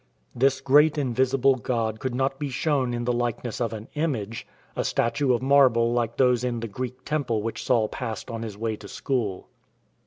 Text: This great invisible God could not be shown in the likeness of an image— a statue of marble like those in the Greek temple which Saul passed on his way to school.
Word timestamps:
This 0.33 0.61
great 0.61 0.97
invisible 0.97 1.53
God 1.53 1.99
could 1.99 2.15
not 2.15 2.39
be 2.39 2.49
shown 2.49 2.91
in 2.91 3.03
the 3.03 3.13
likeness 3.13 3.61
of 3.61 3.71
an 3.71 3.87
image— 3.93 4.47
a 4.75 4.83
statue 4.83 5.31
of 5.31 5.43
marble 5.43 5.93
like 5.93 6.17
those 6.17 6.43
in 6.43 6.61
the 6.61 6.67
Greek 6.67 7.05
temple 7.05 7.43
which 7.43 7.63
Saul 7.63 7.87
passed 7.87 8.31
on 8.31 8.41
his 8.41 8.57
way 8.57 8.75
to 8.77 8.87
school. 8.87 9.47